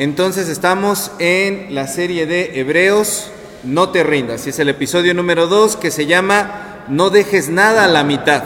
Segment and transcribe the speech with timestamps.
[0.00, 3.30] Entonces estamos en la serie de Hebreos,
[3.64, 4.46] no te rindas.
[4.46, 8.42] Y es el episodio número 2 que se llama No dejes nada a la mitad.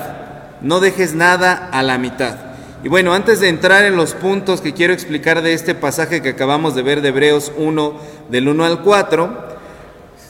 [0.62, 2.34] No dejes nada a la mitad.
[2.82, 6.30] Y bueno, antes de entrar en los puntos que quiero explicar de este pasaje que
[6.30, 8.00] acabamos de ver de Hebreos 1,
[8.30, 9.54] del 1 al 4,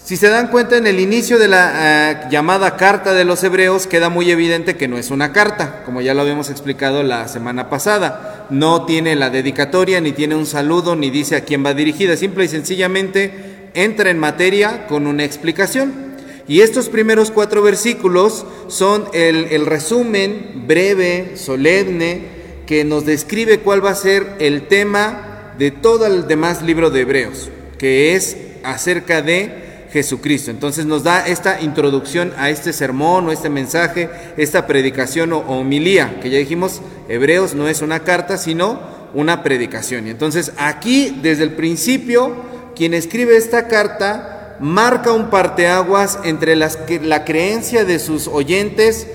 [0.04, 3.86] si se dan cuenta en el inicio de la eh, llamada carta de los hebreos
[3.86, 7.70] queda muy evidente que no es una carta, como ya lo habíamos explicado la semana
[7.70, 8.33] pasada.
[8.50, 12.16] No tiene la dedicatoria, ni tiene un saludo, ni dice a quién va dirigida.
[12.16, 13.32] Simple y sencillamente
[13.74, 16.14] entra en materia con una explicación.
[16.46, 22.22] Y estos primeros cuatro versículos son el, el resumen breve, solemne,
[22.66, 27.00] que nos describe cuál va a ser el tema de todo el demás libro de
[27.00, 29.63] Hebreos, que es acerca de
[29.94, 30.50] Jesucristo.
[30.50, 36.18] Entonces nos da esta introducción a este sermón o este mensaje, esta predicación o, homilía,
[36.20, 38.80] que ya dijimos, Hebreos no es una carta, sino
[39.14, 40.08] una predicación.
[40.08, 42.34] Y entonces aquí, desde el principio,
[42.74, 49.06] quien escribe esta carta marca un parteaguas entre las, la creencia de sus oyentes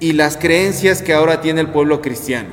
[0.00, 2.48] y las creencias que ahora tiene el pueblo cristiano.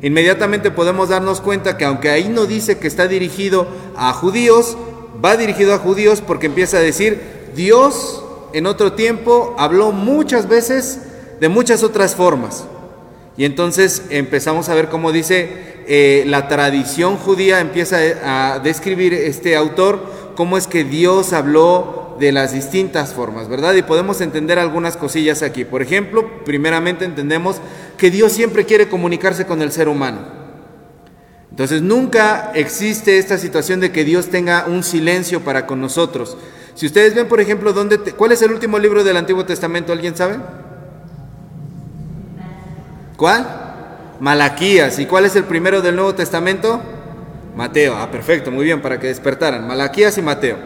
[0.00, 4.78] Inmediatamente podemos darnos cuenta que aunque ahí no dice que está dirigido a judíos,
[5.22, 7.20] va dirigido a judíos porque empieza a decir,
[7.54, 11.00] Dios en otro tiempo habló muchas veces
[11.40, 12.64] de muchas otras formas.
[13.36, 15.48] Y entonces empezamos a ver cómo dice
[15.86, 20.04] eh, la tradición judía, empieza a describir este autor
[20.36, 23.74] cómo es que Dios habló de las distintas formas, ¿verdad?
[23.74, 25.64] Y podemos entender algunas cosillas aquí.
[25.64, 27.56] Por ejemplo, primeramente entendemos
[27.96, 30.41] que Dios siempre quiere comunicarse con el ser humano.
[31.52, 36.38] Entonces nunca existe esta situación de que Dios tenga un silencio para con nosotros.
[36.74, 39.92] Si ustedes ven, por ejemplo, ¿dónde ¿cuál es el último libro del Antiguo Testamento?
[39.92, 40.38] ¿Alguien sabe?
[43.18, 43.46] ¿Cuál?
[44.18, 44.98] Malaquías.
[44.98, 46.80] ¿Y cuál es el primero del Nuevo Testamento?
[47.54, 47.96] Mateo.
[47.98, 49.66] Ah, perfecto, muy bien, para que despertaran.
[49.66, 50.56] Malaquías y Mateo.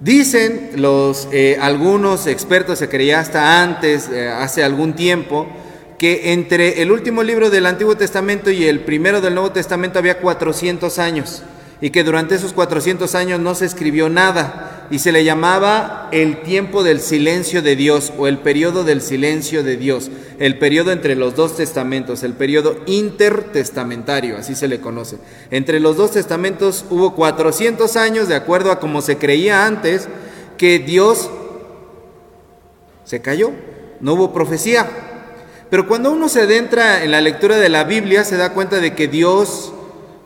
[0.00, 5.46] Dicen los eh, algunos expertos, se creía hasta antes, eh, hace algún tiempo,
[6.02, 10.18] que entre el último libro del Antiguo Testamento y el primero del Nuevo Testamento había
[10.18, 11.44] 400 años
[11.80, 16.42] y que durante esos 400 años no se escribió nada y se le llamaba el
[16.42, 21.14] tiempo del silencio de Dios o el periodo del silencio de Dios, el periodo entre
[21.14, 25.18] los dos testamentos, el periodo intertestamentario, así se le conoce.
[25.52, 30.08] Entre los dos testamentos hubo 400 años, de acuerdo a como se creía antes,
[30.58, 31.30] que Dios
[33.04, 33.52] se cayó,
[34.00, 35.11] no hubo profecía.
[35.72, 38.92] Pero cuando uno se adentra en la lectura de la Biblia, se da cuenta de
[38.94, 39.72] que Dios,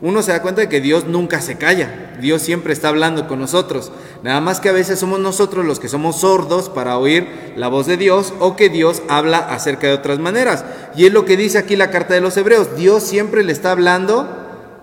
[0.00, 2.16] uno se da cuenta de que Dios nunca se calla.
[2.20, 3.92] Dios siempre está hablando con nosotros.
[4.24, 7.86] Nada más que a veces somos nosotros los que somos sordos para oír la voz
[7.86, 10.64] de Dios o que Dios habla acerca de otras maneras.
[10.96, 12.76] Y es lo que dice aquí la carta de los Hebreos.
[12.76, 14.28] Dios siempre le está hablando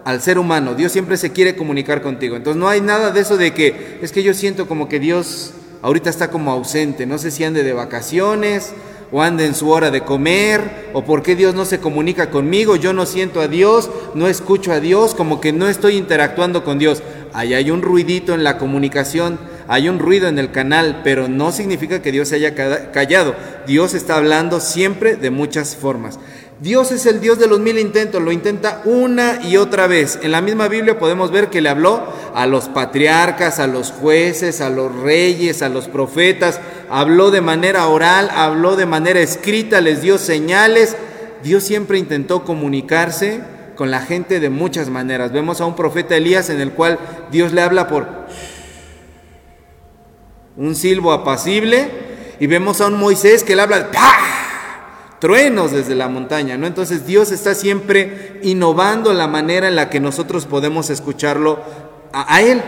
[0.05, 0.75] al ser humano.
[0.75, 2.37] Dios siempre se quiere comunicar contigo.
[2.37, 5.51] Entonces no hay nada de eso de que es que yo siento como que Dios
[5.81, 7.05] ahorita está como ausente.
[7.05, 8.71] No sé si ande de vacaciones
[9.13, 12.93] o en su hora de comer, o por qué Dios no se comunica conmigo, yo
[12.93, 17.03] no siento a Dios, no escucho a Dios, como que no estoy interactuando con Dios.
[17.31, 19.37] Ahí hay un ruidito en la comunicación,
[19.67, 22.55] hay un ruido en el canal, pero no significa que Dios se haya
[22.91, 23.35] callado.
[23.67, 26.19] Dios está hablando siempre de muchas formas.
[26.63, 30.17] Dios es el Dios de los mil intentos, lo intenta una y otra vez.
[30.21, 34.61] En la misma Biblia podemos ver que le habló a los patriarcas, a los jueces,
[34.61, 40.01] a los reyes, a los profetas, habló de manera oral, habló de manera escrita, les
[40.01, 40.95] dio señales.
[41.43, 43.41] Dios siempre intentó comunicarse
[43.75, 45.33] con la gente de muchas maneras.
[45.33, 46.97] Vemos a un profeta Elías en el cual
[47.29, 48.07] Dios le habla por
[50.55, 51.89] un silbo apacible
[52.39, 53.91] y vemos a un Moisés que le habla
[55.23, 56.67] truenos desde la montaña, ¿no?
[56.67, 61.61] Entonces Dios está siempre innovando la manera en la que nosotros podemos escucharlo
[62.11, 62.61] a, Él.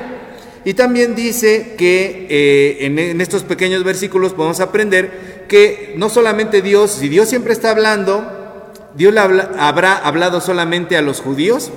[0.64, 6.92] Y también dice que eh, en, estos pequeños versículos podemos aprender que no solamente Dios,
[6.92, 8.24] si Dios siempre está hablando,
[8.96, 11.72] Dios le habrá hablado solamente a los judíos.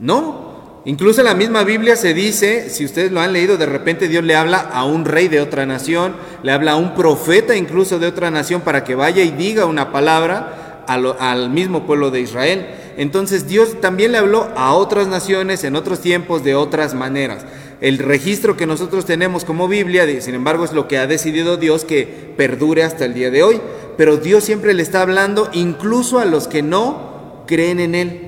[0.00, 0.47] No,
[0.84, 4.24] Incluso en la misma Biblia se dice, si ustedes lo han leído, de repente Dios
[4.24, 8.06] le habla a un rey de otra nación, le habla a un profeta incluso de
[8.06, 12.66] otra nación para que vaya y diga una palabra al, mismo pueblo de Israel.
[12.96, 17.44] Entonces Dios también le habló a otras naciones en otros tiempos de otras maneras.
[17.80, 21.84] El registro que nosotros tenemos como Biblia, sin embargo, es lo que ha decidido Dios
[21.84, 23.60] que perdure hasta el día de hoy.
[23.96, 28.27] Pero Dios siempre le está hablando incluso a los que no creen en Él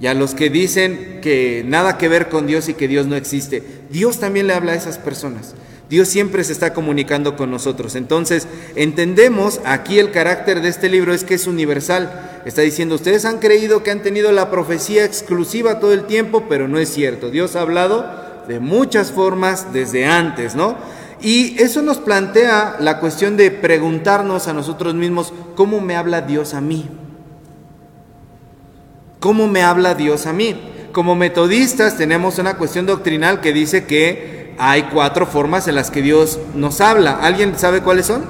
[0.00, 3.16] y a los que dicen que nada que ver con Dios y que Dios no
[3.16, 3.62] existe.
[3.90, 5.54] Dios también le habla a esas personas.
[5.88, 7.94] Dios siempre se está comunicando con nosotros.
[7.94, 12.42] Entonces, entendemos aquí el carácter de este libro es que es universal.
[12.44, 16.68] Está diciendo, ustedes han creído que han tenido la profecía exclusiva todo el tiempo, pero
[16.68, 17.30] no es cierto.
[17.30, 18.04] Dios ha hablado
[18.48, 20.76] de muchas formas desde antes, ¿no?
[21.20, 26.54] Y eso nos plantea la cuestión de preguntarnos a nosotros mismos, ¿cómo me habla Dios
[26.54, 26.88] a mí?
[29.24, 30.54] ¿Cómo me habla Dios a mí?
[30.92, 36.02] Como metodistas tenemos una cuestión doctrinal que dice que hay cuatro formas en las que
[36.02, 37.20] Dios nos habla.
[37.22, 38.22] ¿Alguien sabe cuáles son?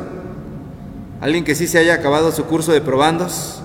[1.20, 3.60] ¿Alguien que sí se haya acabado su curso de probandos?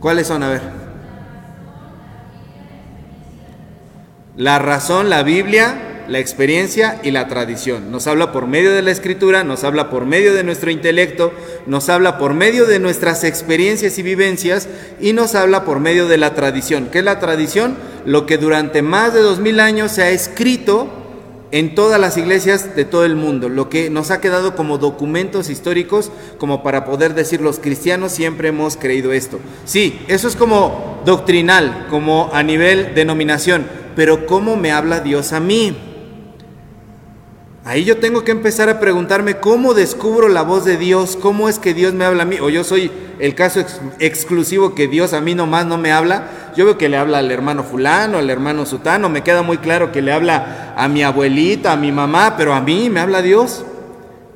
[0.00, 0.42] ¿Cuáles son?
[0.42, 0.60] A ver.
[4.36, 7.90] La razón, la Biblia, la experiencia y la tradición.
[7.90, 11.32] Nos habla por medio de la escritura, nos habla por medio de nuestro intelecto,
[11.66, 14.68] nos habla por medio de nuestras experiencias y vivencias
[15.00, 16.90] y nos habla por medio de la tradición.
[16.92, 17.78] ¿Qué es la tradición?
[18.04, 20.86] Lo que durante más de dos mil años se ha escrito
[21.50, 25.48] en todas las iglesias de todo el mundo, lo que nos ha quedado como documentos
[25.48, 29.40] históricos, como para poder decir los cristianos siempre hemos creído esto.
[29.64, 33.66] Sí, eso es como doctrinal, como a nivel denominación,
[33.96, 35.88] pero ¿cómo me habla Dios a mí?
[37.64, 41.60] Ahí yo tengo que empezar a preguntarme cómo descubro la voz de Dios, cómo es
[41.60, 43.64] que Dios me habla a mí, o yo soy el caso
[44.00, 46.28] exclusivo que Dios a mí nomás no me habla.
[46.56, 49.92] Yo veo que le habla al hermano fulano, al hermano sutano, me queda muy claro
[49.92, 53.64] que le habla a mi abuelita, a mi mamá, pero a mí me habla Dios.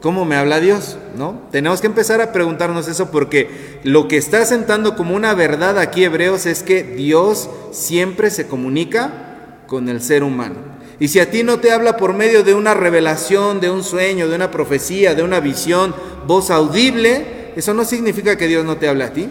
[0.00, 0.96] ¿Cómo me habla Dios?
[1.17, 1.40] ¿No?
[1.50, 6.05] Tenemos que empezar a preguntarnos eso porque lo que está sentando como una verdad aquí
[6.05, 10.75] Hebreos es que Dios siempre se comunica con el ser humano.
[10.98, 14.28] Y si a ti no te habla por medio de una revelación, de un sueño,
[14.28, 15.94] de una profecía, de una visión,
[16.26, 19.28] voz audible, eso no significa que Dios no te hable a ti.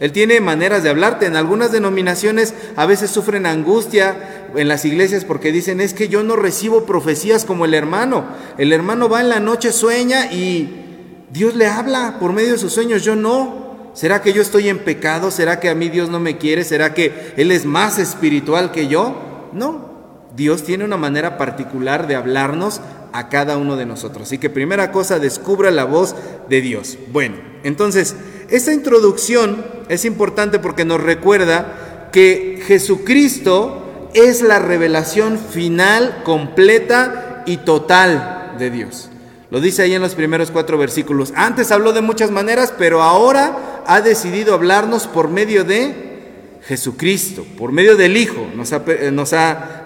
[0.00, 1.26] Él tiene maneras de hablarte.
[1.26, 6.22] En algunas denominaciones a veces sufren angustia en las iglesias porque dicen, es que yo
[6.22, 8.24] no recibo profecías como el hermano.
[8.56, 12.72] El hermano va en la noche, sueña y Dios le habla por medio de sus
[12.72, 13.90] sueños, yo no.
[13.92, 15.30] ¿Será que yo estoy en pecado?
[15.30, 16.64] ¿Será que a mí Dios no me quiere?
[16.64, 19.50] ¿Será que Él es más espiritual que yo?
[19.52, 19.89] No,
[20.36, 22.80] Dios tiene una manera particular de hablarnos
[23.12, 24.28] a cada uno de nosotros.
[24.28, 26.14] Así que primera cosa, descubra la voz
[26.48, 26.98] de Dios.
[27.12, 28.14] Bueno, entonces,
[28.48, 37.58] esta introducción es importante porque nos recuerda que Jesucristo es la revelación final, completa y
[37.58, 39.10] total de Dios.
[39.50, 41.32] Lo dice ahí en los primeros cuatro versículos.
[41.34, 46.09] Antes habló de muchas maneras, pero ahora ha decidido hablarnos por medio de
[46.66, 49.10] Jesucristo, por medio del Hijo, nos ha, eh,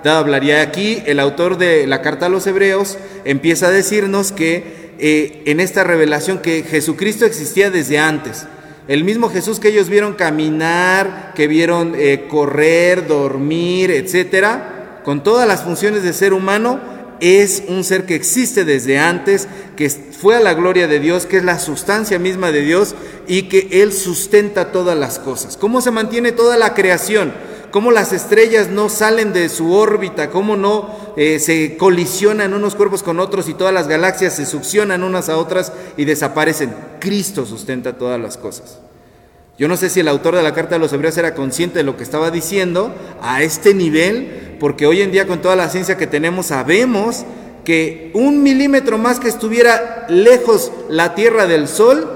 [0.04, 1.02] dado hablaría aquí.
[1.06, 5.84] El autor de la carta a los Hebreos empieza a decirnos que eh, en esta
[5.84, 8.46] revelación que Jesucristo existía desde antes.
[8.86, 15.48] El mismo Jesús que ellos vieron caminar, que vieron eh, correr, dormir, etcétera, con todas
[15.48, 16.80] las funciones de ser humano,
[17.20, 19.90] es un ser que existe desde antes, que
[20.24, 22.94] fue a la gloria de Dios, que es la sustancia misma de Dios
[23.28, 25.58] y que Él sustenta todas las cosas.
[25.58, 27.34] ¿Cómo se mantiene toda la creación?
[27.70, 30.30] ¿Cómo las estrellas no salen de su órbita?
[30.30, 30.88] ¿Cómo no
[31.18, 35.36] eh, se colisionan unos cuerpos con otros y todas las galaxias se succionan unas a
[35.36, 36.74] otras y desaparecen?
[37.00, 38.78] Cristo sustenta todas las cosas.
[39.58, 41.84] Yo no sé si el autor de la carta de los hebreos era consciente de
[41.84, 45.98] lo que estaba diciendo a este nivel, porque hoy en día con toda la ciencia
[45.98, 47.26] que tenemos sabemos
[47.64, 52.08] que un milímetro más que estuviera lejos la Tierra del Sol,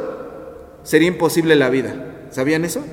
[0.83, 1.95] sería imposible la vida.
[2.31, 2.85] ¿Sabían eso?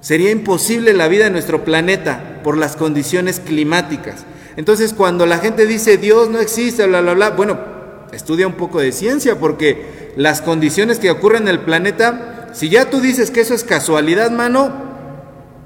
[0.00, 4.24] Sería imposible la vida en nuestro planeta por las condiciones climáticas.
[4.56, 7.58] Entonces cuando la gente dice Dios no existe, bla, bla, bla, bueno,
[8.12, 12.90] estudia un poco de ciencia porque las condiciones que ocurren en el planeta si ya
[12.90, 14.72] tú dices que eso es casualidad, mano,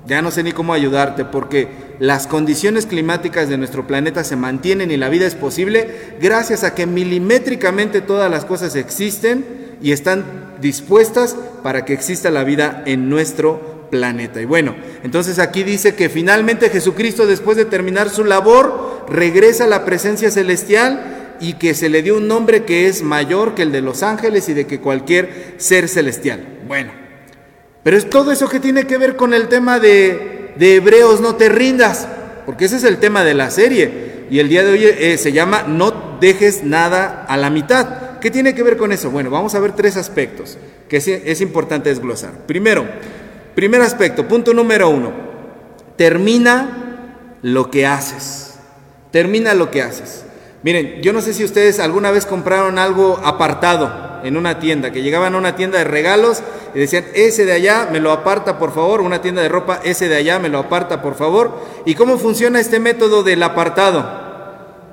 [0.07, 1.69] ya no sé ni cómo ayudarte, porque
[1.99, 6.75] las condiciones climáticas de nuestro planeta se mantienen y la vida es posible gracias a
[6.75, 9.45] que milimétricamente todas las cosas existen
[9.83, 10.25] y están
[10.61, 14.41] dispuestas para que exista la vida en nuestro planeta.
[14.41, 19.69] Y bueno, entonces aquí dice que finalmente Jesucristo, después de terminar su labor, regresa a
[19.69, 23.73] la presencia celestial y que se le dio un nombre que es mayor que el
[23.73, 26.47] de los ángeles y de que cualquier ser celestial.
[26.67, 26.93] Bueno,
[27.83, 31.49] pero es todo eso que tiene que ver con el tema de, Hebreos, no te
[31.49, 32.07] rindas,
[32.47, 34.13] porque ese es el tema de la serie.
[34.31, 38.19] Y el día de hoy eh, se llama No dejes nada a la mitad.
[38.21, 39.11] ¿Qué tiene que ver con eso?
[39.11, 42.33] Bueno, vamos a ver tres aspectos que es, es importante desglosar.
[42.47, 42.87] Primero,
[43.55, 45.13] primer aspecto, punto número uno,
[45.97, 48.55] termina lo que haces.
[49.11, 50.25] Termina lo que haces.
[50.63, 55.03] Miren, yo no sé si ustedes alguna vez compraron algo apartado en una tienda, que
[55.03, 56.43] llegaban a una tienda de regalos
[56.75, 60.09] y decían, ese de allá me lo aparta por favor, una tienda de ropa, ese
[60.09, 61.59] de allá me lo aparta por favor.
[61.85, 64.23] ¿Y cómo funciona este método del apartado?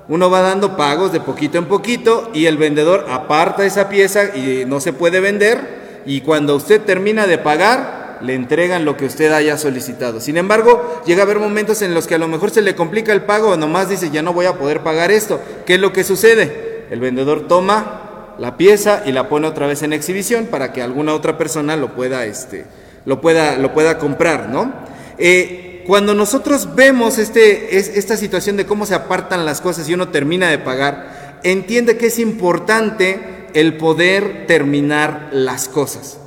[0.08, 4.64] Uno va dando pagos de poquito en poquito y el vendedor aparta esa pieza y
[4.66, 9.32] no se puede vender y cuando usted termina de pagar le entregan lo que usted
[9.32, 10.20] haya solicitado.
[10.20, 13.14] Sin embargo, llega a haber momentos en los que a lo mejor se le complica
[13.14, 15.40] el pago o nomás dice ya no voy a poder pagar esto.
[15.66, 16.86] ¿Qué es lo que sucede?
[16.90, 21.14] El vendedor toma la pieza y la pone otra vez en exhibición para que alguna
[21.14, 22.66] otra persona lo pueda, este,
[23.06, 24.74] lo pueda, lo pueda comprar, ¿no?
[25.18, 30.10] Eh, cuando nosotros vemos este, esta situación de cómo se apartan las cosas y uno
[30.10, 33.20] termina de pagar, entiende que es importante
[33.54, 36.19] el poder terminar las cosas.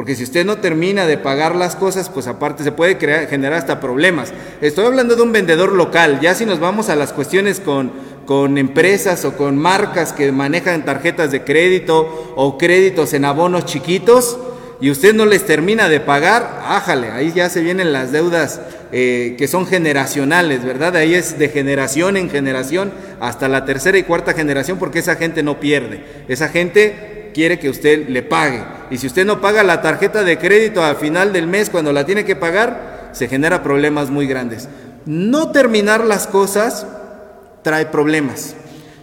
[0.00, 3.58] Porque si usted no termina de pagar las cosas, pues aparte se puede crear, generar
[3.58, 4.32] hasta problemas.
[4.62, 6.20] Estoy hablando de un vendedor local.
[6.22, 7.92] Ya si nos vamos a las cuestiones con,
[8.24, 14.38] con empresas o con marcas que manejan tarjetas de crédito o créditos en abonos chiquitos,
[14.80, 19.34] y usted no les termina de pagar, ájale, ahí ya se vienen las deudas eh,
[19.36, 20.96] que son generacionales, ¿verdad?
[20.96, 22.90] Ahí es de generación en generación
[23.20, 27.70] hasta la tercera y cuarta generación porque esa gente no pierde, esa gente quiere que
[27.70, 28.62] usted le pague.
[28.90, 32.04] Y si usted no paga la tarjeta de crédito al final del mes cuando la
[32.04, 34.68] tiene que pagar, se genera problemas muy grandes.
[35.06, 36.86] No terminar las cosas
[37.62, 38.54] trae problemas.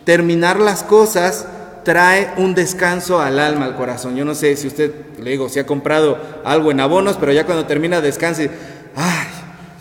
[0.03, 1.48] Terminar las cosas
[1.84, 4.15] trae un descanso al alma, al corazón.
[4.15, 4.91] Yo no sé si usted,
[5.22, 8.50] le digo, si ha comprado algo en abonos, pero ya cuando termina descanse,
[8.96, 9.27] ay,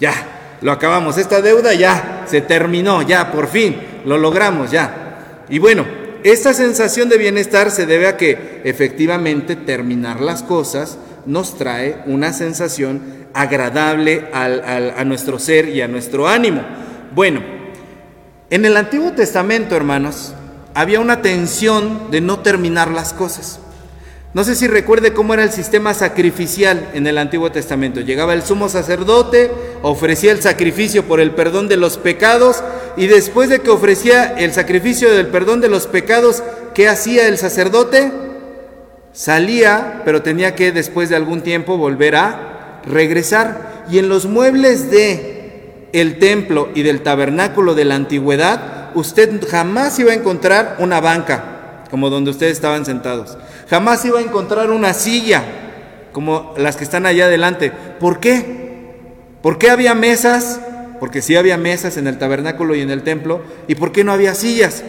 [0.00, 0.15] ya,
[0.61, 5.45] lo acabamos, esta deuda ya se terminó, ya, por fin, lo logramos, ya.
[5.49, 5.85] Y bueno,
[6.33, 12.33] esta sensación de bienestar se debe a que efectivamente terminar las cosas nos trae una
[12.33, 16.62] sensación agradable a nuestro ser y a nuestro ánimo.
[17.14, 17.42] Bueno,
[18.50, 20.35] en el Antiguo Testamento, hermanos,
[20.75, 23.61] había una tensión de no terminar las cosas.
[24.37, 28.02] No sé si recuerde cómo era el sistema sacrificial en el Antiguo Testamento.
[28.02, 29.50] Llegaba el sumo sacerdote,
[29.81, 32.62] ofrecía el sacrificio por el perdón de los pecados
[32.99, 36.43] y después de que ofrecía el sacrificio del perdón de los pecados,
[36.75, 38.12] ¿qué hacía el sacerdote?
[39.14, 43.87] Salía, pero tenía que después de algún tiempo volver a regresar.
[43.90, 49.99] Y en los muebles de el templo y del tabernáculo de la antigüedad usted jamás
[49.99, 51.55] iba a encontrar una banca
[51.90, 53.38] como donde ustedes estaban sentados.
[53.68, 55.42] Jamás iba a encontrar una silla
[56.12, 57.70] como las que están allá adelante.
[57.70, 58.56] ¿Por qué?
[59.42, 60.61] ¿Por qué había mesas?
[60.99, 63.42] Porque sí había mesas en el tabernáculo y en el templo.
[63.68, 64.82] ¿Y por qué no había sillas?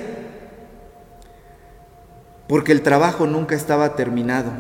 [2.47, 4.51] Porque el trabajo nunca estaba terminado.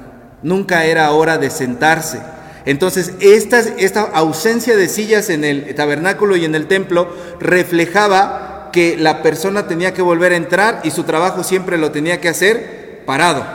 [0.43, 2.19] Nunca era hora de sentarse.
[2.65, 7.07] Entonces, esta, esta ausencia de sillas en el tabernáculo y en el templo
[7.39, 12.19] reflejaba que la persona tenía que volver a entrar y su trabajo siempre lo tenía
[12.19, 13.45] que hacer parado,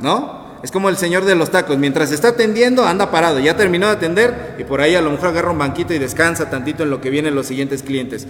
[0.00, 0.40] ¿no?
[0.62, 3.92] Es como el señor de los tacos, mientras está atendiendo anda parado, ya terminó de
[3.92, 7.00] atender y por ahí a lo mejor agarra un banquito y descansa tantito en lo
[7.00, 8.26] que vienen los siguientes clientes.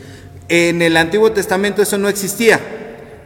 [0.48, 2.60] En el Antiguo Testamento eso no existía.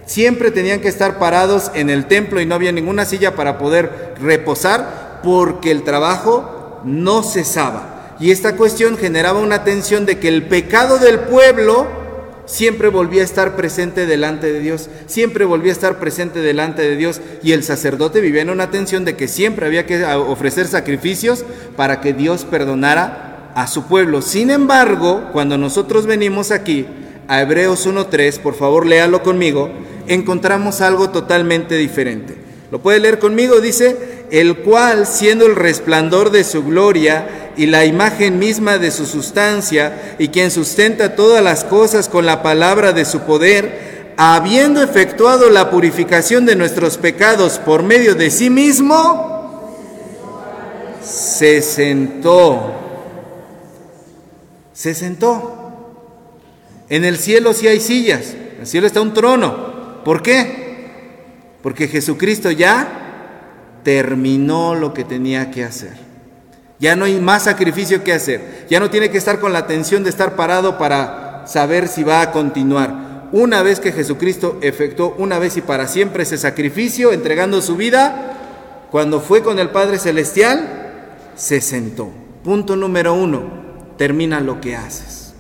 [0.07, 4.15] Siempre tenían que estar parados en el templo y no había ninguna silla para poder
[4.21, 8.17] reposar porque el trabajo no cesaba.
[8.21, 12.03] Y esta cuestión generaba una tensión de que el pecado del pueblo
[12.47, 16.97] siempre volvía a estar presente delante de Dios, siempre volvía a estar presente delante de
[16.97, 21.45] Dios y el sacerdote vivía en una tensión de que siempre había que ofrecer sacrificios
[21.77, 24.23] para que Dios perdonara a su pueblo.
[24.23, 26.87] Sin embargo, cuando nosotros venimos aquí
[27.29, 29.71] a Hebreos 1.3, por favor léalo conmigo,
[30.07, 32.44] encontramos algo totalmente diferente.
[32.75, 33.61] ¿Lo puede leer conmigo?
[33.61, 39.07] Dice, el cual siendo el resplandor de su gloria, y la imagen misma de su
[39.07, 45.50] sustancia, y quien sustenta todas las cosas con la palabra de su poder, habiendo efectuado
[45.50, 49.71] la purificación de nuestros pecados por medio de sí mismo,
[51.00, 52.73] se sentó.
[54.73, 55.76] Se sentó.
[56.88, 60.02] En el cielo sí hay sillas, en el cielo está un trono.
[60.04, 60.63] ¿Por qué?
[61.64, 65.94] Porque Jesucristo ya terminó lo que tenía que hacer.
[66.78, 68.66] Ya no hay más sacrificio que hacer.
[68.68, 72.21] Ya no tiene que estar con la tensión de estar parado para saber si va
[72.21, 73.30] a continuar.
[73.33, 78.87] Una vez que Jesucristo efectuó una vez y para siempre ese sacrificio, entregando su vida,
[78.90, 80.68] cuando fue con el Padre Celestial,
[81.35, 82.11] se sentó.
[82.42, 83.40] Punto número uno,
[83.97, 85.33] termina lo que haces.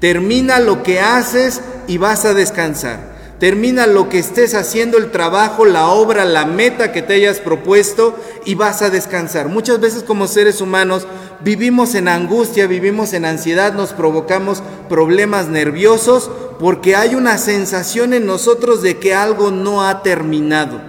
[0.00, 3.13] Termina lo que haces y vas a descansar.
[3.44, 8.18] Termina lo que estés haciendo, el trabajo, la obra, la meta que te hayas propuesto
[8.46, 9.48] y vas a descansar.
[9.50, 11.06] Muchas veces como seres humanos
[11.40, 18.24] vivimos en angustia, vivimos en ansiedad, nos provocamos problemas nerviosos porque hay una sensación en
[18.24, 20.80] nosotros de que algo no ha terminado,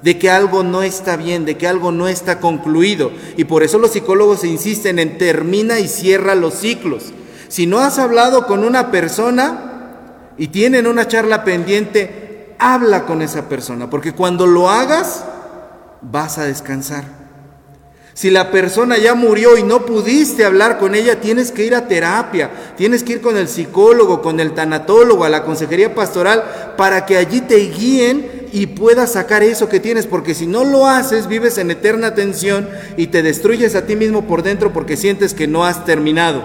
[0.00, 3.10] de que algo no está bien, de que algo no está concluido.
[3.36, 7.06] Y por eso los psicólogos insisten en termina y cierra los ciclos.
[7.48, 9.75] Si no has hablado con una persona,
[10.38, 15.24] y tienen una charla pendiente, habla con esa persona, porque cuando lo hagas,
[16.02, 17.26] vas a descansar.
[18.16, 21.86] Si la persona ya murió y no pudiste hablar con ella, tienes que ir a
[21.86, 27.04] terapia, tienes que ir con el psicólogo, con el tanatólogo, a la consejería pastoral, para
[27.04, 31.28] que allí te guíen y puedas sacar eso que tienes, porque si no lo haces,
[31.28, 32.66] vives en eterna tensión
[32.96, 36.42] y te destruyes a ti mismo por dentro porque sientes que no has terminado.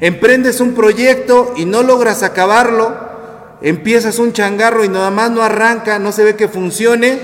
[0.00, 3.05] Emprendes un proyecto y no logras acabarlo,
[3.60, 7.18] empiezas un changarro y nada más no arranca, no se ve que funcione,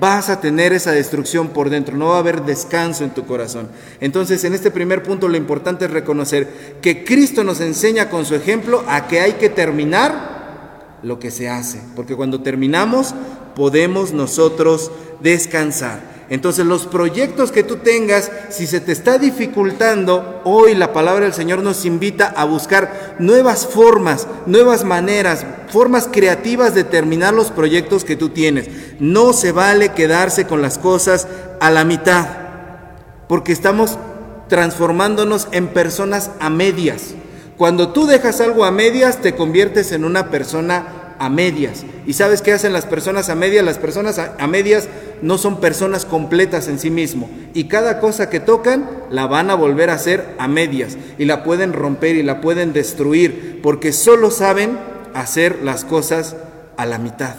[0.00, 3.68] vas a tener esa destrucción por dentro, no va a haber descanso en tu corazón.
[4.00, 8.34] Entonces, en este primer punto lo importante es reconocer que Cristo nos enseña con su
[8.34, 13.14] ejemplo a que hay que terminar lo que se hace, porque cuando terminamos
[13.54, 14.90] podemos nosotros
[15.20, 16.13] descansar.
[16.30, 21.34] Entonces los proyectos que tú tengas, si se te está dificultando, hoy la palabra del
[21.34, 28.04] Señor nos invita a buscar nuevas formas, nuevas maneras, formas creativas de terminar los proyectos
[28.04, 28.68] que tú tienes.
[28.98, 31.28] No se vale quedarse con las cosas
[31.60, 32.26] a la mitad,
[33.28, 33.98] porque estamos
[34.48, 37.14] transformándonos en personas a medias.
[37.56, 41.84] Cuando tú dejas algo a medias, te conviertes en una persona a medias.
[42.06, 43.64] ¿Y sabes qué hacen las personas a medias?
[43.64, 44.88] Las personas a, medias
[45.24, 47.30] no son personas completas en sí mismo.
[47.54, 50.98] Y cada cosa que tocan la van a volver a hacer a medias.
[51.18, 53.60] Y la pueden romper y la pueden destruir.
[53.62, 54.78] Porque solo saben
[55.14, 56.36] hacer las cosas
[56.76, 57.34] a la mitad.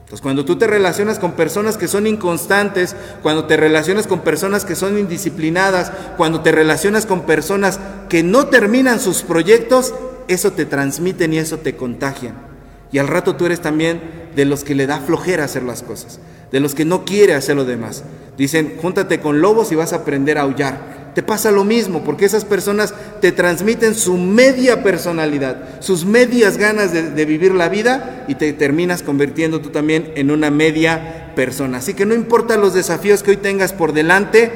[0.00, 4.64] Entonces, cuando tú te relacionas con personas que son inconstantes, cuando te relacionas con personas
[4.64, 9.94] que son indisciplinadas, cuando te relacionas con personas que no terminan sus proyectos,
[10.26, 12.51] eso te transmiten y eso te contagian.
[12.92, 14.00] Y al rato tú eres también
[14.36, 16.20] de los que le da flojera hacer las cosas,
[16.50, 18.04] de los que no quiere hacer lo demás.
[18.36, 21.02] Dicen, júntate con lobos y vas a aprender a aullar.
[21.14, 26.92] Te pasa lo mismo, porque esas personas te transmiten su media personalidad, sus medias ganas
[26.92, 31.78] de, vivir la vida y te terminas convirtiendo tú también en una media persona.
[31.78, 34.50] Así que no importa los desafíos que hoy tengas por delante,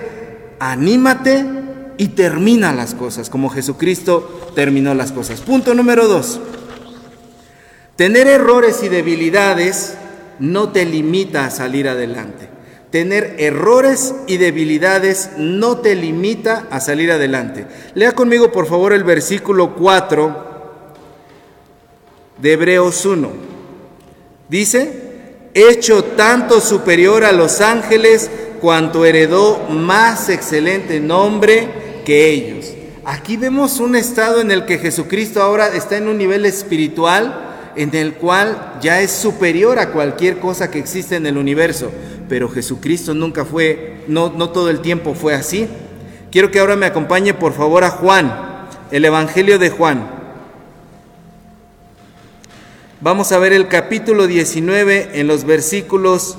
[0.58, 1.44] anímate
[1.98, 5.42] y termina las cosas, como Jesucristo terminó las cosas.
[5.42, 6.40] Punto número dos.
[7.96, 9.94] Tener errores y debilidades
[10.38, 12.48] no te limita a salir adelante.
[12.90, 17.66] Tener errores y debilidades no te limita a salir adelante.
[17.94, 20.44] Lea conmigo por favor el versículo 4
[22.38, 23.30] de Hebreos 1.
[24.50, 28.30] Dice, hecho tanto superior a los ángeles
[28.60, 32.74] cuanto heredó más excelente nombre que ellos.
[33.06, 37.45] Aquí vemos un estado en el que Jesucristo ahora está en un nivel espiritual
[37.76, 41.90] en el cual ya es superior a cualquier cosa que existe en el universo.
[42.28, 45.68] Pero Jesucristo nunca fue, no, no todo el tiempo fue así.
[46.30, 50.10] Quiero que ahora me acompañe por favor a Juan, el Evangelio de Juan.
[53.00, 56.38] Vamos a ver el capítulo 19 en los versículos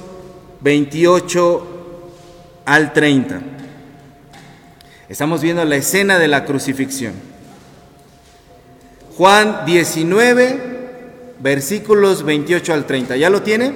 [0.62, 1.68] 28
[2.66, 3.42] al 30.
[5.08, 7.14] Estamos viendo la escena de la crucifixión.
[9.16, 10.77] Juan 19,
[11.40, 13.18] versículos 28 al 30.
[13.18, 13.72] ¿Ya lo tiene?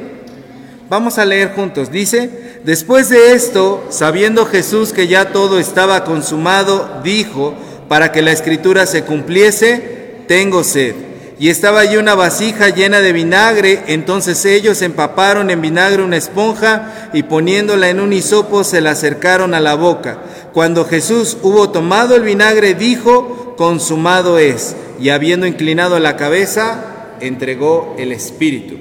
[0.89, 1.91] Vamos a leer juntos.
[1.91, 7.53] Dice, después de esto, sabiendo Jesús que ya todo estaba consumado, dijo,
[7.87, 10.95] para que la escritura se cumpliese, tengo sed.
[11.39, 17.09] Y estaba allí una vasija llena de vinagre, entonces ellos empaparon en vinagre una esponja
[17.13, 20.19] y poniéndola en un hisopo se la acercaron a la boca.
[20.53, 24.75] Cuando Jesús hubo tomado el vinagre, dijo, consumado es.
[24.99, 26.90] Y habiendo inclinado la cabeza,
[27.21, 28.77] entregó el Espíritu.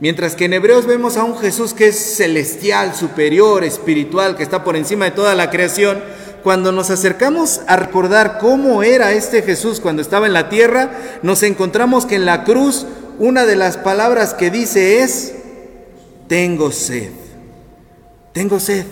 [0.00, 4.62] Mientras que en Hebreos vemos a un Jesús que es celestial, superior, espiritual, que está
[4.62, 6.00] por encima de toda la creación,
[6.44, 11.42] cuando nos acercamos a recordar cómo era este Jesús cuando estaba en la tierra, nos
[11.42, 12.86] encontramos que en la cruz
[13.18, 15.34] una de las palabras que dice es,
[16.28, 17.10] tengo sed,
[18.32, 18.84] tengo sed.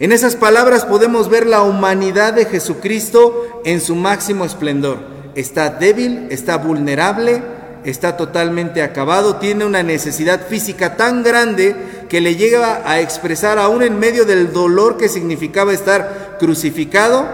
[0.00, 6.26] En esas palabras podemos ver la humanidad de Jesucristo en su máximo esplendor está débil,
[6.30, 7.42] está vulnerable,
[7.84, 11.74] está totalmente acabado, tiene una necesidad física tan grande
[12.08, 17.26] que le llega a expresar aún en medio del dolor que significaba estar crucificado,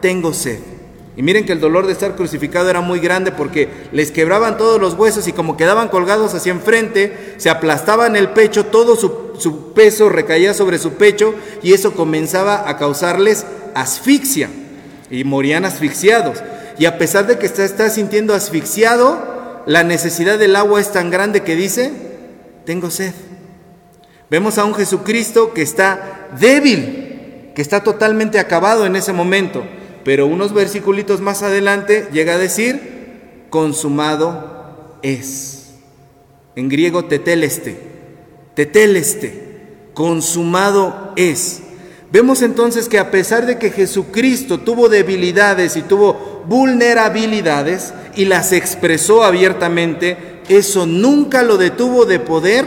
[0.00, 0.58] tengo sed.
[1.16, 4.78] Y miren que el dolor de estar crucificado era muy grande porque les quebraban todos
[4.78, 9.72] los huesos y como quedaban colgados hacia enfrente, se aplastaban el pecho, todo su, su
[9.72, 14.50] peso recaía sobre su pecho y eso comenzaba a causarles asfixia
[15.10, 16.42] y morían asfixiados.
[16.78, 21.10] Y a pesar de que está, está sintiendo asfixiado, la necesidad del agua es tan
[21.10, 21.92] grande que dice,
[22.64, 23.12] tengo sed.
[24.28, 29.64] Vemos a un Jesucristo que está débil, que está totalmente acabado en ese momento,
[30.04, 35.70] pero unos versículos más adelante llega a decir, consumado es.
[36.56, 37.78] En griego teteleste,
[38.54, 41.62] teteleste, consumado es.
[42.12, 48.52] Vemos entonces que a pesar de que Jesucristo tuvo debilidades y tuvo vulnerabilidades y las
[48.52, 50.16] expresó abiertamente,
[50.48, 52.64] eso nunca lo detuvo de poder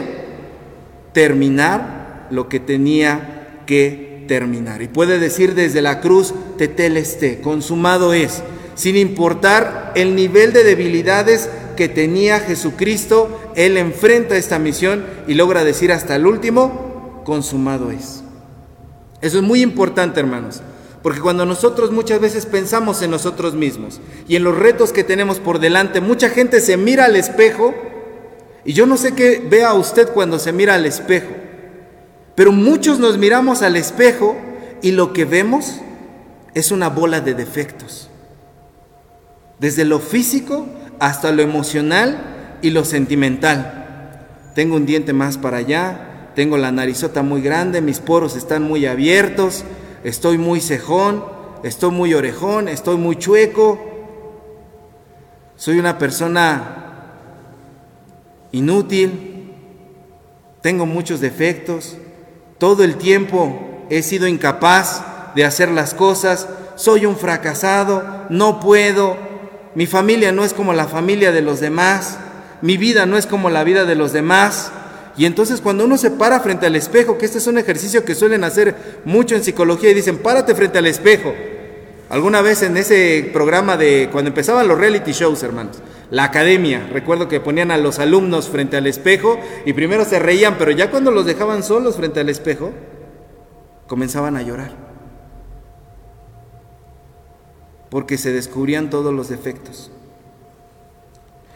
[1.14, 4.82] terminar lo que tenía que terminar.
[4.82, 8.44] Y puede decir desde la cruz, teteleste, consumado es,
[8.76, 15.64] sin importar el nivel de debilidades que tenía Jesucristo, Él enfrenta esta misión y logra
[15.64, 18.24] decir hasta el último, consumado es.
[19.22, 20.62] Eso es muy importante, hermanos,
[21.02, 25.40] porque cuando nosotros muchas veces pensamos en nosotros mismos y en los retos que tenemos
[25.40, 27.74] por delante, mucha gente se mira al espejo
[28.66, 31.30] y yo no sé qué vea usted cuando se mira al espejo,
[32.36, 34.36] pero muchos nos miramos al espejo
[34.82, 35.80] y lo que vemos
[36.54, 38.10] es una bola de defectos.
[39.60, 40.68] Desde lo físico
[41.00, 44.28] hasta lo emocional y lo sentimental.
[44.56, 48.86] Tengo un diente más para allá, tengo la narizota muy grande, mis poros están muy
[48.86, 49.64] abiertos,
[50.04, 51.24] estoy muy cejón,
[51.64, 53.80] estoy muy orejón, estoy muy chueco.
[55.56, 57.12] Soy una persona
[58.52, 59.54] inútil,
[60.62, 61.98] tengo muchos defectos,
[62.58, 65.04] todo el tiempo he sido incapaz
[65.36, 69.18] de hacer las cosas, soy un fracasado, no puedo,
[69.76, 72.18] mi familia no es como la familia de los demás,
[72.62, 74.72] mi vida no es como la vida de los demás.
[75.20, 78.16] Y entonces cuando uno se para frente al espejo, que este es un ejercicio que
[78.16, 81.34] suelen hacer mucho en psicología y dicen, párate frente al espejo.
[82.08, 85.80] Alguna vez en ese programa de cuando empezaban los reality shows, hermanos,
[86.10, 90.56] la academia, recuerdo que ponían a los alumnos frente al espejo y primero se reían,
[90.58, 92.72] pero ya cuando los dejaban solos frente al espejo,
[93.88, 94.72] comenzaban a llorar.
[97.90, 99.92] Porque se descubrían todos los defectos.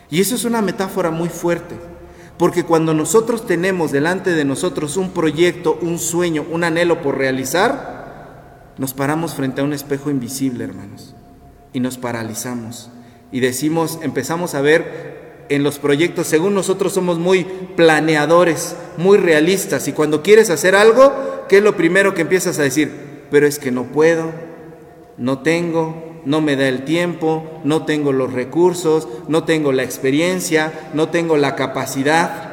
[0.10, 1.93] Y eso es una metáfora muy fuerte.
[2.38, 8.74] Porque cuando nosotros tenemos delante de nosotros un proyecto, un sueño, un anhelo por realizar,
[8.78, 11.16] nos paramos frente a un espejo invisible, hermanos,
[11.74, 12.90] y nos paralizamos.
[13.32, 17.44] Y decimos, empezamos a ver en los proyectos, según nosotros somos muy
[17.76, 22.64] planeadores, muy realistas, y cuando quieres hacer algo, ¿qué es lo primero que empiezas a
[22.64, 22.92] decir?
[23.30, 24.32] Pero es que no puedo,
[25.18, 30.90] no tengo, no me da el tiempo, no tengo los recursos, no tengo la experiencia,
[30.94, 32.52] no tengo la capacidad.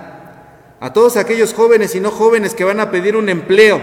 [0.81, 3.81] A todos aquellos jóvenes y no jóvenes que van a pedir un empleo,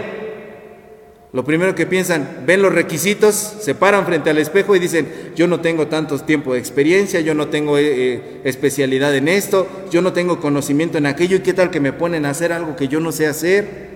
[1.30, 5.46] lo primero que piensan, ven los requisitos, se paran frente al espejo y dicen, yo
[5.46, 10.00] no tengo tanto tiempo de experiencia, yo no tengo eh, eh, especialidad en esto, yo
[10.00, 12.88] no tengo conocimiento en aquello, y qué tal que me ponen a hacer algo que
[12.88, 13.88] yo no sé hacer.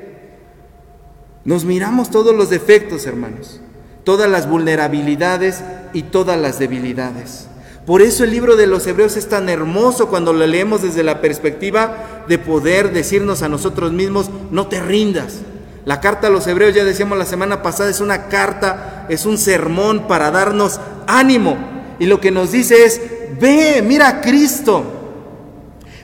[1.44, 3.62] Nos miramos todos los defectos, hermanos
[4.04, 5.62] todas las vulnerabilidades
[5.92, 7.46] y todas las debilidades.
[7.86, 11.20] Por eso el libro de los Hebreos es tan hermoso cuando lo leemos desde la
[11.20, 15.38] perspectiva de poder decirnos a nosotros mismos, no te rindas.
[15.84, 19.36] La carta a los Hebreos, ya decíamos la semana pasada, es una carta, es un
[19.36, 21.56] sermón para darnos ánimo.
[21.98, 23.00] Y lo que nos dice es,
[23.40, 24.84] ve, mira a Cristo.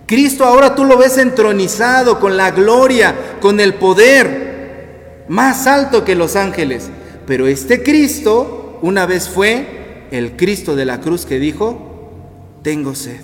[0.04, 6.16] Cristo ahora tú lo ves entronizado con la gloria, con el poder, más alto que
[6.16, 6.90] los ángeles.
[7.28, 12.10] Pero este Cristo una vez fue el Cristo de la cruz que dijo,
[12.62, 13.20] tengo sed.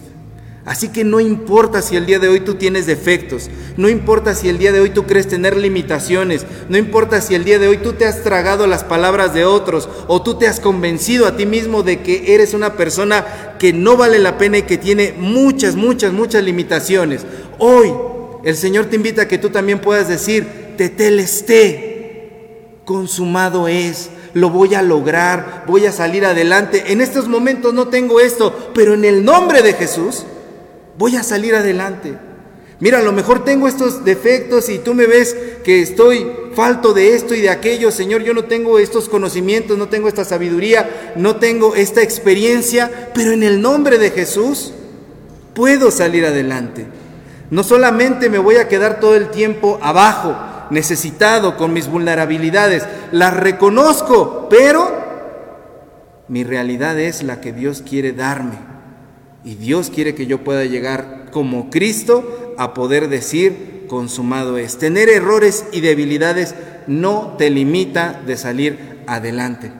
[0.66, 4.50] Así que no importa si el día de hoy tú tienes defectos, no importa si
[4.50, 7.78] el día de hoy tú crees tener limitaciones, no importa si el día de hoy
[7.78, 11.46] tú te has tragado las palabras de otros o tú te has convencido a ti
[11.46, 15.76] mismo de que eres una persona que no vale la pena y que tiene muchas,
[15.76, 17.24] muchas, muchas limitaciones.
[17.58, 17.90] Hoy
[18.44, 21.93] el Señor te invita a que tú también puedas decir, te telesté,
[22.84, 26.92] consumado es, lo voy a lograr, voy a salir adelante.
[26.92, 30.24] En estos momentos no tengo esto, pero en el nombre de Jesús
[30.98, 32.14] voy a salir adelante.
[32.80, 37.14] Mira, a lo mejor tengo estos defectos y tú me ves que estoy falto de
[37.14, 37.90] esto y de aquello.
[37.90, 43.32] Señor, yo no tengo estos conocimientos, no tengo esta sabiduría, no tengo esta experiencia, pero
[43.32, 44.72] en el nombre de Jesús
[45.54, 46.86] puedo salir adelante.
[47.50, 50.36] No solamente me voy a quedar todo el tiempo abajo,
[50.74, 52.84] necesitado, con mis vulnerabilidades.
[53.12, 54.90] Las reconozco, pero
[56.28, 58.58] mi realidad es la que Dios quiere darme.
[59.44, 64.78] Y Dios quiere que yo pueda llegar como Cristo a poder decir, consumado es.
[64.78, 66.54] Tener errores y debilidades
[66.86, 69.72] no te limita de salir adelante.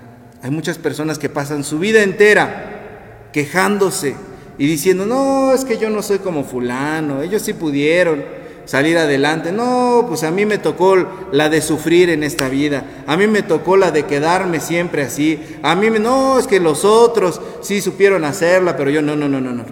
[0.42, 4.14] Hay muchas personas que pasan su vida entera quejándose
[4.58, 8.22] y diciendo, no, es que yo no soy como fulano, ellos sí pudieron
[8.64, 9.52] salir adelante.
[9.52, 10.96] No, pues a mí me tocó
[11.32, 12.84] la de sufrir en esta vida.
[13.06, 15.40] A mí me tocó la de quedarme siempre así.
[15.62, 19.28] A mí me, no, es que los otros sí supieron hacerla, pero yo no, no,
[19.28, 19.64] no, no, no.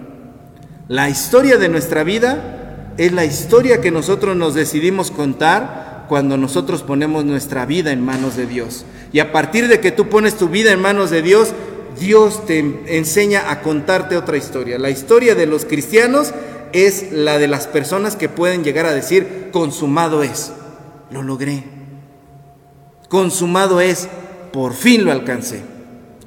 [0.87, 6.83] La historia de nuestra vida es la historia que nosotros nos decidimos contar cuando nosotros
[6.83, 8.85] ponemos nuestra vida en manos de Dios.
[9.11, 11.53] Y a partir de que tú pones tu vida en manos de Dios,
[11.99, 14.77] Dios te enseña a contarte otra historia.
[14.77, 16.33] La historia de los cristianos
[16.73, 20.51] es la de las personas que pueden llegar a decir, consumado es,
[21.11, 21.63] lo logré.
[23.07, 24.09] Consumado es,
[24.51, 25.61] por fin lo alcancé.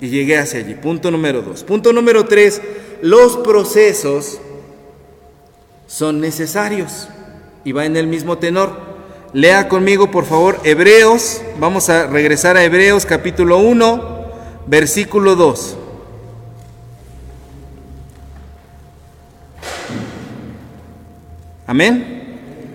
[0.00, 0.74] Y llegué hacia allí.
[0.74, 1.64] Punto número dos.
[1.64, 2.62] Punto número tres,
[3.02, 4.38] los procesos
[5.86, 7.08] son necesarios.
[7.64, 8.86] Y va en el mismo tenor.
[9.32, 11.42] Lea conmigo, por favor, Hebreos.
[11.58, 14.26] Vamos a regresar a Hebreos capítulo 1,
[14.66, 15.76] versículo 2.
[21.66, 22.16] Amén.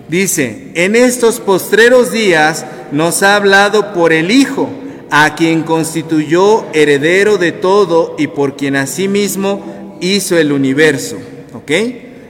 [0.08, 4.68] Dice, en estos postreros días nos ha hablado por el Hijo,
[5.10, 11.16] a quien constituyó heredero de todo y por quien asimismo hizo el universo.
[11.54, 11.70] ¿Ok?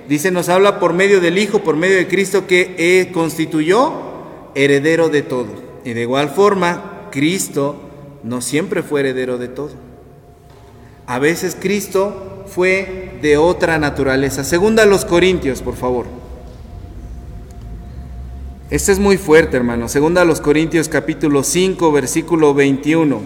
[0.08, 3.92] Dice, nos habla por medio del Hijo, por medio de Cristo que eh, constituyó
[4.54, 5.48] heredero de todo.
[5.84, 7.76] Y de igual forma, Cristo
[8.22, 9.70] no siempre fue heredero de todo.
[11.06, 14.44] A veces Cristo fue de otra naturaleza.
[14.44, 16.21] Segunda a los Corintios, por favor.
[18.72, 19.86] Este es muy fuerte, hermano.
[19.86, 23.20] Segunda a los Corintios capítulo 5, versículo 21.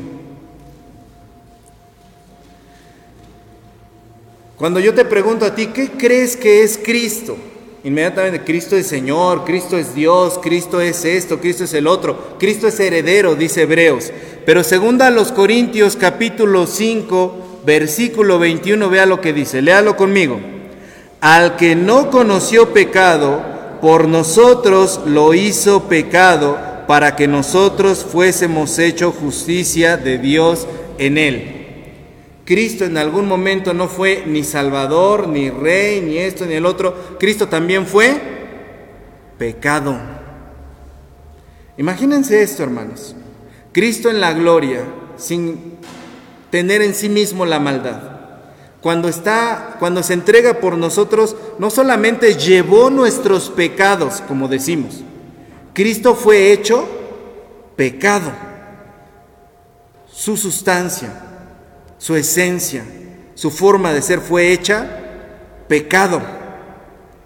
[4.57, 7.37] Cuando yo te pregunto a ti, ¿qué crees que es Cristo?
[7.85, 12.67] Inmediatamente, Cristo es Señor, Cristo es Dios, Cristo es esto, Cristo es el otro, Cristo
[12.67, 14.11] es heredero, dice Hebreos.
[14.45, 20.41] Pero segunda a los Corintios capítulo 5, versículo 21, vea lo que dice, léalo conmigo.
[21.21, 23.56] Al que no conoció pecado,
[23.87, 30.67] por nosotros lo hizo pecado para que nosotros fuésemos hecho justicia de Dios
[30.99, 31.53] en él.
[32.45, 37.17] Cristo en algún momento no fue ni Salvador, ni Rey, ni esto, ni el otro.
[37.21, 38.21] Cristo también fue
[39.39, 39.97] pecado.
[41.77, 43.15] Imagínense esto, hermanos.
[43.71, 44.81] Cristo en la gloria,
[45.17, 45.77] sin
[46.51, 48.16] tener en sí mismo la maldad
[48.81, 55.03] cuando está, cuando se entrega por nosotros, no solamente llevó nuestros pecados, como decimos,
[55.73, 56.87] Cristo fue hecho
[57.77, 58.33] pecado.
[60.11, 61.13] Su sustancia,
[61.99, 62.85] su esencia,
[63.35, 64.87] su forma de ser fue hecha
[65.69, 66.23] pecado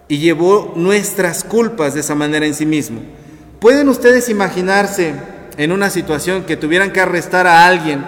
[0.08, 3.00] y llevó nuestras culpas de esa manera en sí mismo.
[3.60, 5.14] ¿Pueden ustedes imaginarse
[5.56, 8.04] en una situación que tuvieran que arrestar a alguien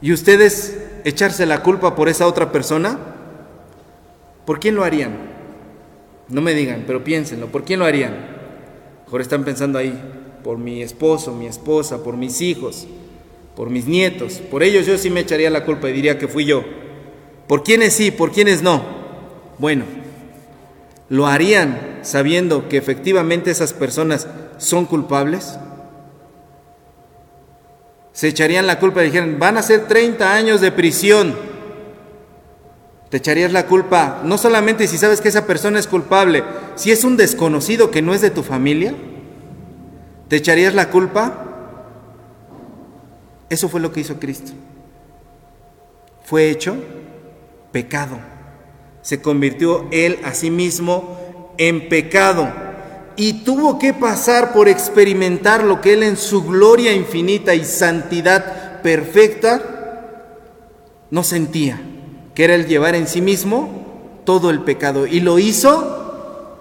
[0.00, 2.98] y ustedes echarse la culpa por esa otra persona?
[4.44, 5.12] ¿Por quién lo harían?
[6.28, 8.14] No me digan, pero piénsenlo, ¿por quién lo harían?
[9.04, 9.98] Mejor están pensando ahí,
[10.44, 12.86] por mi esposo, mi esposa, por mis hijos,
[13.56, 14.34] por mis nietos.
[14.50, 16.64] Por ellos yo sí me echaría la culpa y diría que fui yo.
[17.46, 18.82] ¿Por quiénes sí, por quiénes no?
[19.58, 19.84] Bueno,
[21.08, 25.58] ¿lo harían sabiendo que efectivamente esas personas son culpables?
[28.12, 31.36] Se echarían la culpa y dijeran, van a ser 30 años de prisión.
[33.08, 36.44] Te echarías la culpa, no solamente si sabes que esa persona es culpable,
[36.76, 38.94] si es un desconocido que no es de tu familia,
[40.28, 41.46] ¿te echarías la culpa?
[43.48, 44.52] Eso fue lo que hizo Cristo.
[46.24, 46.76] Fue hecho
[47.72, 48.18] pecado.
[49.02, 52.69] Se convirtió él a sí mismo en pecado
[53.20, 58.80] y tuvo que pasar por experimentar lo que Él en su gloria infinita y santidad
[58.80, 60.16] perfecta
[61.10, 61.82] no sentía,
[62.34, 65.06] que era el llevar en sí mismo todo el pecado.
[65.06, 66.56] Y lo hizo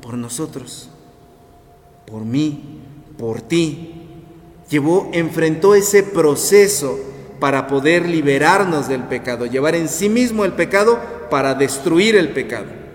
[0.00, 0.90] por nosotros,
[2.06, 2.82] por mí,
[3.18, 3.94] por ti.
[4.70, 7.00] Llevó, enfrentó ese proceso
[7.40, 12.86] para poder liberarnos del pecado, llevar en sí mismo el pecado para destruir el pecado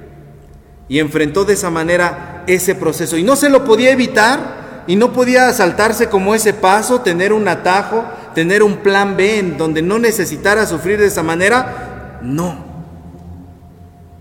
[0.92, 3.18] y enfrentó de esa manera ese proceso.
[3.18, 7.48] Y no se lo podía evitar y no podía saltarse como ese paso, tener un
[7.48, 12.20] atajo, tener un plan B en donde no necesitara sufrir de esa manera.
[12.22, 12.72] No.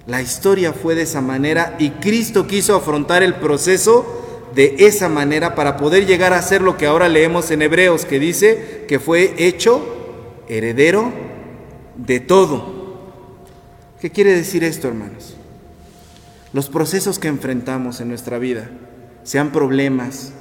[0.06, 5.54] La historia fue de esa manera y Cristo quiso afrontar el proceso de esa manera
[5.54, 9.35] para poder llegar a ser lo que ahora leemos en Hebreos, que dice que fue
[9.38, 11.12] hecho heredero
[11.96, 12.80] de todo.
[14.00, 15.37] ¿Qué quiere decir esto, hermanos?
[16.53, 18.69] Los procesos que enfrentamos en nuestra vida,
[19.23, 20.33] sean problemas,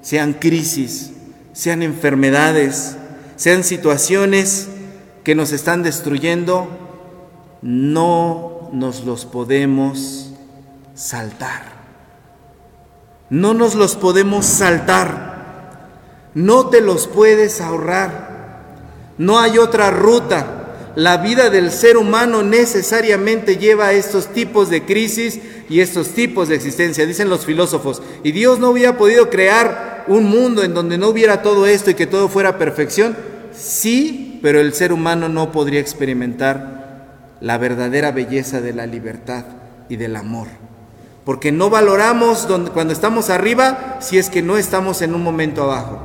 [0.00, 1.12] sean crisis,
[1.52, 2.96] sean enfermedades,
[3.36, 4.68] sean situaciones
[5.24, 6.68] que nos están destruyendo,
[7.62, 10.32] no nos los podemos
[10.94, 11.80] saltar.
[13.28, 15.30] No nos los podemos saltar.
[16.34, 18.30] No te los puedes ahorrar.
[19.18, 20.59] No hay otra ruta.
[20.96, 26.48] La vida del ser humano necesariamente lleva a estos tipos de crisis y estos tipos
[26.48, 28.02] de existencia, dicen los filósofos.
[28.24, 31.94] Y Dios no hubiera podido crear un mundo en donde no hubiera todo esto y
[31.94, 33.16] que todo fuera perfección.
[33.52, 39.44] Sí, pero el ser humano no podría experimentar la verdadera belleza de la libertad
[39.88, 40.48] y del amor.
[41.24, 46.00] Porque no valoramos cuando estamos arriba si es que no estamos en un momento abajo.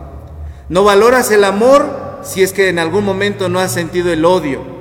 [0.69, 4.74] No valoras el amor si es que en algún momento no has sentido el odio.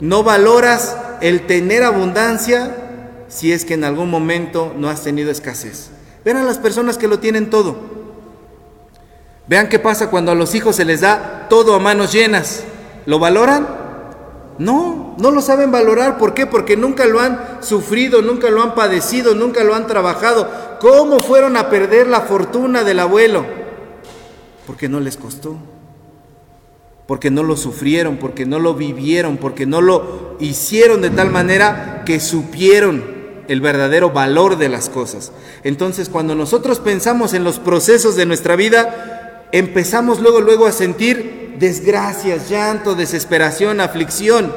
[0.00, 2.76] No valoras el tener abundancia
[3.28, 5.90] si es que en algún momento no has tenido escasez.
[6.24, 7.76] Vean a las personas que lo tienen todo.
[9.46, 12.64] Vean qué pasa cuando a los hijos se les da todo a manos llenas.
[13.06, 13.66] ¿Lo valoran?
[14.58, 16.18] No, no lo saben valorar.
[16.18, 16.46] ¿Por qué?
[16.46, 20.78] Porque nunca lo han sufrido, nunca lo han padecido, nunca lo han trabajado.
[20.80, 23.46] ¿Cómo fueron a perder la fortuna del abuelo?
[24.66, 25.56] Porque no les costó.
[27.08, 32.02] Porque no lo sufrieron, porque no lo vivieron, porque no lo hicieron de tal manera
[32.04, 33.02] que supieron
[33.48, 35.32] el verdadero valor de las cosas.
[35.64, 41.56] Entonces, cuando nosotros pensamos en los procesos de nuestra vida, empezamos luego luego a sentir
[41.58, 44.52] desgracias, llanto, desesperación, aflicción.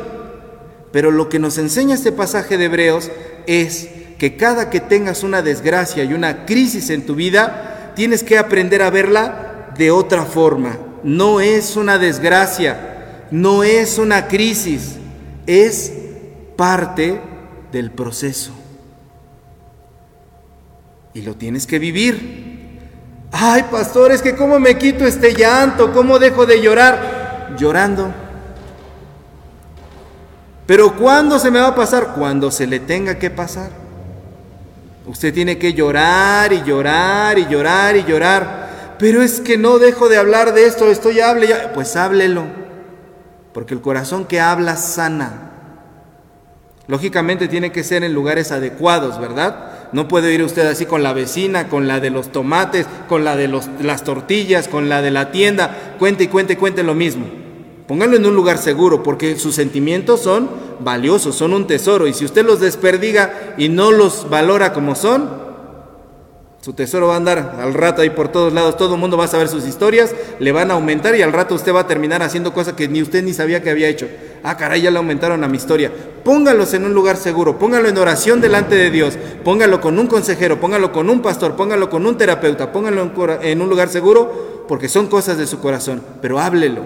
[0.92, 3.12] Pero lo que nos enseña este pasaje de Hebreos
[3.48, 3.88] es
[4.20, 8.82] que cada que tengas una desgracia y una crisis en tu vida, tienes que aprender
[8.82, 10.91] a verla de otra forma.
[11.04, 14.98] No es una desgracia, no es una crisis,
[15.48, 15.92] es
[16.56, 17.20] parte
[17.72, 18.52] del proceso.
[21.14, 22.80] Y lo tienes que vivir.
[23.32, 27.56] Ay, pastor, es que cómo me quito este llanto, cómo dejo de llorar.
[27.58, 28.14] Llorando.
[30.66, 32.14] Pero ¿cuándo se me va a pasar?
[32.16, 33.72] Cuando se le tenga que pasar.
[35.06, 38.71] Usted tiene que llorar y llorar y llorar y llorar.
[39.02, 41.74] Pero es que no dejo de hablar de esto, estoy hable ya.
[41.74, 42.44] Pues háblelo.
[43.52, 45.54] Porque el corazón que habla sana.
[46.86, 49.90] Lógicamente tiene que ser en lugares adecuados, ¿verdad?
[49.92, 53.36] No puede ir usted así con la vecina, con la de los tomates, con la
[53.36, 55.96] de las tortillas, con la de la tienda.
[55.98, 57.26] Cuente y cuente cuente lo mismo.
[57.88, 60.48] Póngalo en un lugar seguro porque sus sentimientos son
[60.80, 62.06] valiosos, son un tesoro.
[62.06, 65.41] Y si usted los desperdiga y no los valora como son,
[66.62, 69.26] su tesoro va a andar al rato ahí por todos lados, todo el mundo va
[69.26, 72.22] a saber sus historias, le van a aumentar y al rato usted va a terminar
[72.22, 74.08] haciendo cosas que ni usted ni sabía que había hecho.
[74.44, 75.92] Ah, caray, ya le aumentaron a mi historia.
[76.24, 80.60] Póngalos en un lugar seguro, póngalo en oración delante de Dios, póngalo con un consejero,
[80.60, 85.08] póngalo con un pastor, póngalo con un terapeuta, póngalo en un lugar seguro, porque son
[85.08, 86.84] cosas de su corazón, pero háblelo.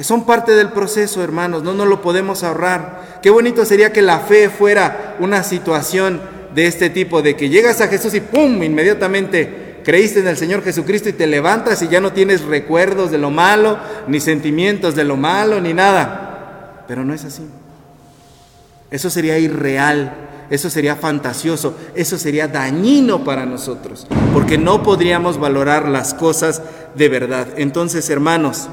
[0.00, 3.20] Son parte del proceso, hermanos, no nos lo podemos ahorrar.
[3.22, 7.80] Qué bonito sería que la fe fuera una situación de este tipo, de que llegas
[7.80, 8.62] a Jesús y ¡pum!
[8.62, 13.18] inmediatamente creíste en el Señor Jesucristo y te levantas y ya no tienes recuerdos de
[13.18, 16.84] lo malo, ni sentimientos de lo malo, ni nada.
[16.88, 17.42] Pero no es así.
[18.90, 20.14] Eso sería irreal,
[20.50, 26.62] eso sería fantasioso, eso sería dañino para nosotros, porque no podríamos valorar las cosas
[26.94, 27.48] de verdad.
[27.56, 28.68] Entonces, hermanos,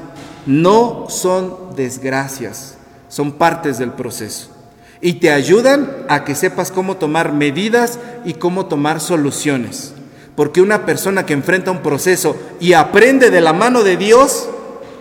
[0.46, 2.76] no son desgracias,
[3.08, 4.61] son partes del proceso
[5.04, 9.92] y te ayudan a que sepas cómo tomar medidas y cómo tomar soluciones.
[10.36, 14.48] Porque una persona que enfrenta un proceso y aprende de la mano de Dios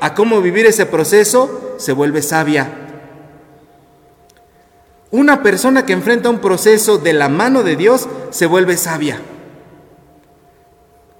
[0.01, 2.69] a cómo vivir ese proceso, se vuelve sabia.
[5.11, 9.21] Una persona que enfrenta un proceso de la mano de Dios se vuelve sabia.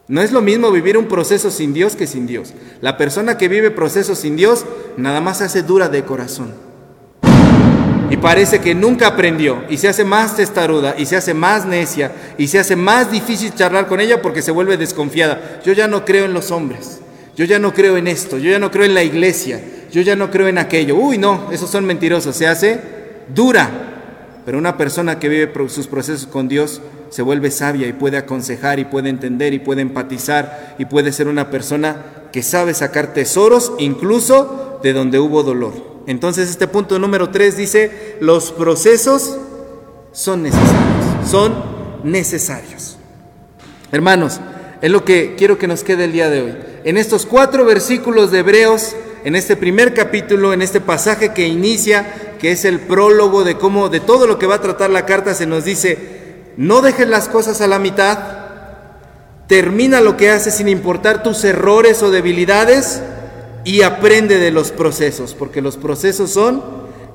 [0.08, 2.54] No es lo mismo vivir un proceso sin Dios que sin Dios.
[2.82, 4.66] La persona que vive procesos sin Dios
[4.98, 6.71] nada más se hace dura de corazón
[8.12, 12.12] y parece que nunca aprendió y se hace más testaruda y se hace más necia
[12.38, 15.62] y se hace más difícil charlar con ella porque se vuelve desconfiada.
[15.64, 17.00] Yo ya no creo en los hombres,
[17.38, 19.62] yo ya no creo en esto, yo ya no creo en la iglesia,
[19.94, 20.98] yo ya no creo en aquello.
[20.98, 22.82] Uy, no, esos son mentirosos, se hace
[23.34, 23.70] dura.
[24.44, 28.80] Pero una persona que vive sus procesos con Dios se vuelve sabia y puede aconsejar
[28.80, 31.96] y puede entender y puede empatizar y puede ser una persona
[32.34, 35.91] que sabe sacar tesoros incluso de donde hubo dolor.
[36.08, 39.38] Entonces este punto número 3 dice, los procesos
[40.12, 41.54] son necesarios, son
[42.04, 42.98] necesarios.
[43.92, 44.40] Hermanos,
[44.82, 46.58] es lo que quiero que nos quede el día de hoy.
[46.84, 52.36] En estos cuatro versículos de Hebreos, en este primer capítulo, en este pasaje que inicia,
[52.40, 55.36] que es el prólogo de cómo, de todo lo que va a tratar la carta,
[55.36, 58.18] se nos dice, no dejes las cosas a la mitad,
[59.48, 63.02] termina lo que haces sin importar tus errores o debilidades,
[63.64, 66.62] y aprende de los procesos, porque los procesos son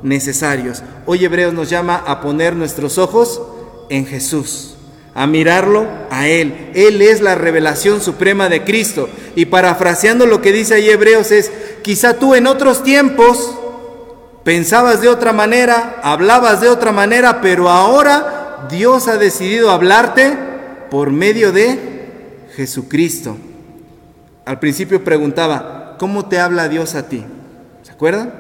[0.03, 0.83] necesarios.
[1.07, 3.43] Hoy Hebreos nos llama a poner nuestros ojos
[3.89, 4.75] en Jesús,
[5.15, 6.71] a mirarlo a Él.
[6.75, 9.09] Él es la revelación suprema de Cristo.
[9.35, 11.51] Y parafraseando lo que dice ahí Hebreos es,
[11.83, 13.57] quizá tú en otros tiempos
[14.47, 20.39] Pensabas de otra manera, hablabas de otra manera, pero ahora Dios ha decidido hablarte
[20.89, 23.37] por medio de Jesucristo.
[24.45, 27.25] Al principio preguntaba, ¿cómo te habla Dios a ti?
[27.83, 28.33] ¿Se acuerdan?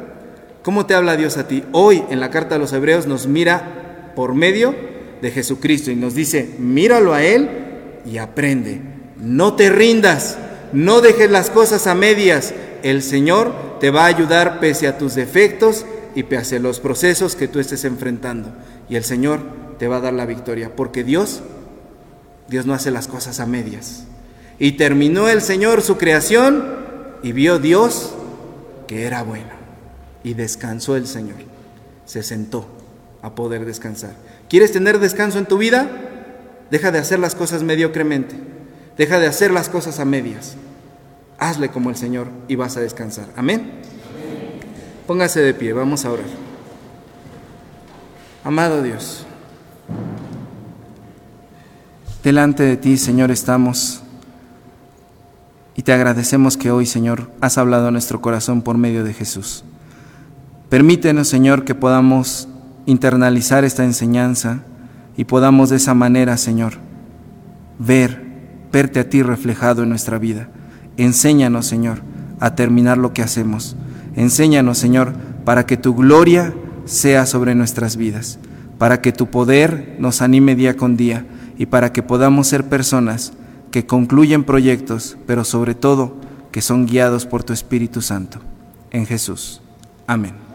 [0.62, 1.64] ¿Cómo te habla Dios a ti?
[1.72, 4.74] Hoy en la carta a los hebreos nos mira por medio
[5.22, 7.48] de Jesucristo y nos dice, míralo a Él
[8.04, 8.80] y aprende.
[9.16, 10.38] No te rindas,
[10.72, 12.52] no dejes las cosas a medias.
[12.82, 17.36] El Señor te va a ayudar pese a tus defectos y pese a los procesos
[17.36, 18.50] que tú estés enfrentando.
[18.88, 19.40] Y el Señor
[19.78, 21.42] te va a dar la victoria, porque Dios,
[22.48, 24.04] Dios no hace las cosas a medias.
[24.58, 26.85] Y terminó el Señor su creación
[27.22, 28.14] y vio Dios
[28.86, 29.50] que era bueno.
[30.24, 31.36] Y descansó el Señor.
[32.04, 32.66] Se sentó
[33.22, 34.14] a poder descansar.
[34.48, 35.88] ¿Quieres tener descanso en tu vida?
[36.70, 38.36] Deja de hacer las cosas mediocremente.
[38.96, 40.56] Deja de hacer las cosas a medias.
[41.38, 43.26] Hazle como el Señor y vas a descansar.
[43.36, 43.82] Amén.
[45.06, 46.26] Póngase de pie, vamos a orar.
[48.42, 49.26] Amado Dios,
[52.22, 54.02] delante de ti, Señor, estamos
[55.76, 59.62] y te agradecemos que hoy, Señor, has hablado a nuestro corazón por medio de Jesús.
[60.70, 62.48] Permítenos, Señor, que podamos
[62.86, 64.60] internalizar esta enseñanza
[65.18, 66.74] y podamos de esa manera, Señor,
[67.78, 68.24] ver,
[68.72, 70.48] verte a ti reflejado en nuestra vida.
[70.96, 72.00] Enséñanos, Señor,
[72.40, 73.76] a terminar lo que hacemos.
[74.16, 75.12] Enséñanos, Señor,
[75.44, 76.54] para que tu gloria
[76.86, 78.38] sea sobre nuestras vidas,
[78.78, 81.26] para que tu poder nos anime día con día
[81.58, 83.34] y para que podamos ser personas
[83.76, 86.16] que concluyen proyectos, pero sobre todo
[86.50, 88.38] que son guiados por tu Espíritu Santo.
[88.90, 89.60] En Jesús.
[90.06, 90.45] Amén.